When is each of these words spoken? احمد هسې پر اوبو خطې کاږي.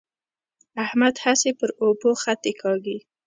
احمد 0.83 1.15
هسې 1.25 1.51
پر 1.59 1.69
اوبو 1.83 2.09
خطې 2.21 2.51
کاږي. 2.61 2.97